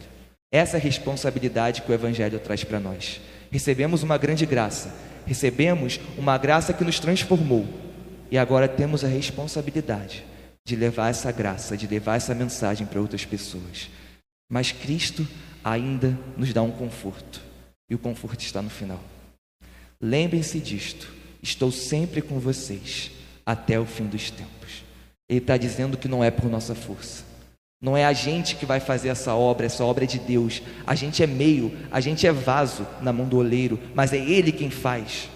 [0.53, 3.19] Essa é a responsabilidade que o Evangelho traz para nós.
[3.51, 4.93] Recebemos uma grande graça
[5.25, 7.65] recebemos uma graça que nos transformou
[8.31, 10.25] e agora temos a responsabilidade
[10.65, 13.89] de levar essa graça, de levar essa mensagem para outras pessoas.
[14.49, 15.27] Mas Cristo
[15.63, 17.41] ainda nos dá um conforto
[17.89, 19.01] e o conforto está no final.
[20.01, 21.11] Lembrem-se disto:
[21.41, 23.11] estou sempre com vocês
[23.45, 24.83] até o fim dos tempos.
[25.27, 27.23] Ele está dizendo que não é por nossa força,
[27.85, 30.59] não é a gente que vai fazer essa obra, essa obra é de Deus.
[30.87, 34.51] A gente é meio, a gente é vaso na mão do oleiro, mas é Ele
[34.51, 35.29] quem faz.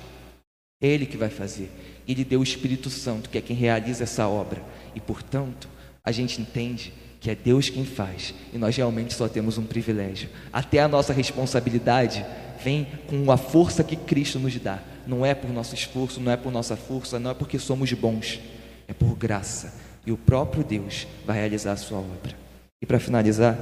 [0.82, 1.70] É Ele que vai fazer.
[2.08, 4.64] Ele deu o Espírito Santo, que é quem realiza essa obra.
[4.96, 5.70] E portanto,
[6.04, 10.28] a gente entende que é Deus quem faz e nós realmente só temos um privilégio.
[10.52, 12.26] Até a nossa responsabilidade
[12.64, 14.80] vem com a força que Cristo nos dá.
[15.06, 18.40] Não é por nosso esforço, não é por nossa força, não é porque somos bons,
[18.88, 22.36] é por graça e o próprio Deus vai realizar a sua obra.
[22.82, 23.58] E para finalizar,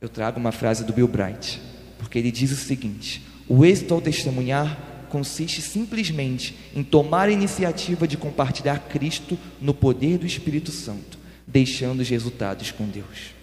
[0.00, 1.60] eu trago uma frase do Bill Bright,
[1.98, 8.08] porque ele diz o seguinte: o êxito ao testemunhar consiste simplesmente em tomar a iniciativa
[8.08, 13.34] de compartilhar Cristo no poder do Espírito Santo, deixando os resultados com Deus.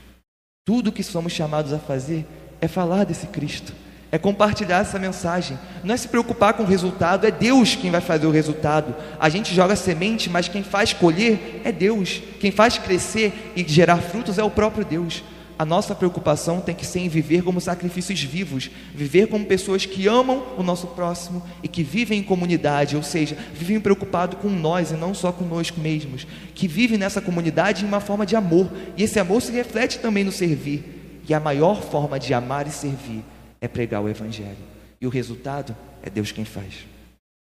[0.66, 2.26] Tudo o que somos chamados a fazer
[2.60, 3.74] é falar desse Cristo
[4.12, 5.58] é compartilhar essa mensagem.
[5.84, 8.96] Não é se preocupar com o resultado, é Deus quem vai fazer o resultado.
[9.20, 12.22] A gente joga semente, mas quem faz colher é Deus.
[12.40, 15.24] Quem faz crescer e gerar frutos é o próprio Deus.
[15.60, 20.08] A nossa preocupação tem que ser em viver como sacrifícios vivos, viver como pessoas que
[20.08, 24.92] amam o nosso próximo e que vivem em comunidade, ou seja, vivem preocupado com nós
[24.92, 29.04] e não só conosco mesmos, que vivem nessa comunidade em uma forma de amor, e
[29.04, 31.22] esse amor se reflete também no servir.
[31.28, 33.24] E a maior forma de amar e servir
[33.62, 34.58] é pregar o Evangelho.
[35.02, 36.86] E o resultado é Deus quem faz.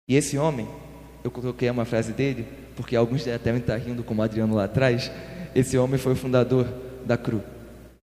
[0.08, 0.68] E esse homem,
[1.24, 2.46] eu coloquei uma frase dele,
[2.76, 5.12] porque alguns devem estar rindo, como o Adriano lá atrás.
[5.54, 6.68] Esse homem foi o fundador
[7.06, 7.42] da CRU.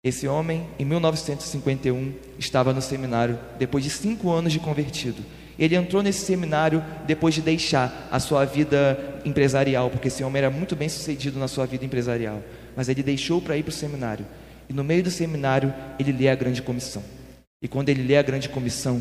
[0.05, 5.23] Esse homem, em 1951, estava no seminário, depois de cinco anos de convertido.
[5.59, 10.51] Ele entrou nesse seminário depois de deixar a sua vida empresarial, porque esse homem era
[10.51, 12.43] muito bem sucedido na sua vida empresarial.
[12.75, 14.27] Mas ele deixou para ir para o seminário.
[14.69, 17.03] E no meio do seminário, ele lê a grande comissão.
[17.63, 19.01] E quando ele lê a grande comissão,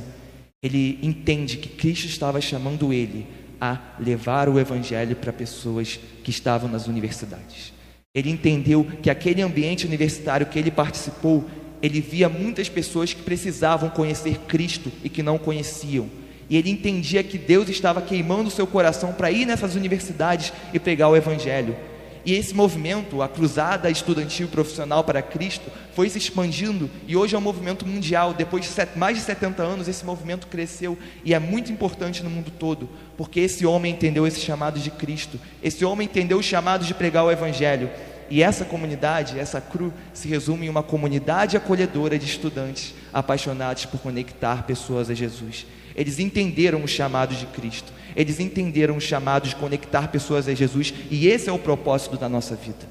[0.61, 3.25] ele entende que Cristo estava chamando ele
[3.59, 7.73] a levar o evangelho para pessoas que estavam nas universidades.
[8.13, 11.49] Ele entendeu que aquele ambiente universitário que ele participou,
[11.81, 16.09] ele via muitas pessoas que precisavam conhecer Cristo e que não conheciam.
[16.49, 20.79] E ele entendia que Deus estava queimando o seu coração para ir nessas universidades e
[20.79, 21.75] pregar o evangelho.
[22.23, 27.37] E esse movimento, a Cruzada Estudantil Profissional para Cristo, foi se expandindo e hoje é
[27.37, 28.33] um movimento mundial.
[28.33, 32.51] Depois de mais de 70 anos, esse movimento cresceu e é muito importante no mundo
[32.51, 36.93] todo, porque esse homem entendeu esse chamado de Cristo, esse homem entendeu o chamado de
[36.93, 37.89] pregar o Evangelho.
[38.29, 43.99] E essa comunidade, essa CRU, se resume em uma comunidade acolhedora de estudantes apaixonados por
[43.99, 45.65] conectar pessoas a Jesus.
[45.93, 50.93] Eles entenderam o chamado de Cristo, eles entenderam o chamado de conectar pessoas a Jesus,
[51.09, 52.85] e esse é o propósito da nossa vida.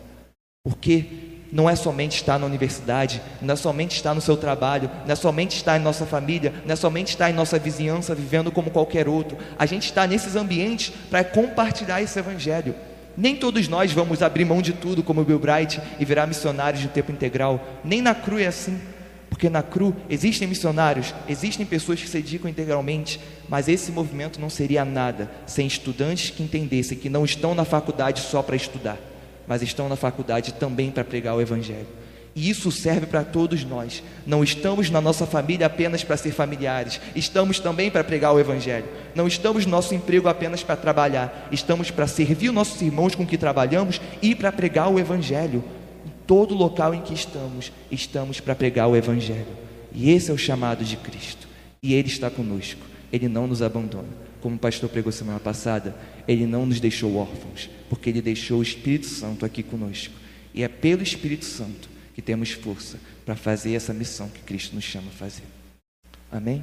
[0.62, 1.06] Porque
[1.52, 5.16] não é somente estar na universidade, não é somente estar no seu trabalho, não é
[5.16, 9.08] somente estar em nossa família, não é somente estar em nossa vizinhança vivendo como qualquer
[9.08, 9.36] outro.
[9.58, 12.74] A gente está nesses ambientes para compartilhar esse evangelho.
[13.16, 16.88] Nem todos nós vamos abrir mão de tudo como Bill Bright e virar missionários de
[16.88, 17.60] tempo integral.
[17.84, 18.80] Nem na CRU é assim.
[19.30, 24.50] Porque na CRU existem missionários, existem pessoas que se dedicam integralmente, mas esse movimento não
[24.50, 28.98] seria nada sem estudantes que entendessem que não estão na faculdade só para estudar,
[29.46, 31.86] mas estão na faculdade também para pregar o Evangelho.
[32.34, 34.02] E isso serve para todos nós.
[34.26, 38.86] Não estamos na nossa família apenas para ser familiares, estamos também para pregar o Evangelho.
[39.14, 43.38] Não estamos no nosso emprego apenas para trabalhar, estamos para servir nossos irmãos com que
[43.38, 45.64] trabalhamos e para pregar o Evangelho
[46.30, 49.48] todo local em que estamos, estamos para pregar o Evangelho.
[49.92, 51.48] E esse é o chamado de Cristo.
[51.82, 52.80] E Ele está conosco.
[53.12, 54.06] Ele não nos abandona.
[54.40, 55.92] Como o pastor pregou semana passada,
[56.28, 60.14] Ele não nos deixou órfãos, porque Ele deixou o Espírito Santo aqui conosco.
[60.54, 64.84] E é pelo Espírito Santo que temos força para fazer essa missão que Cristo nos
[64.84, 65.42] chama a fazer.
[66.30, 66.62] Amém?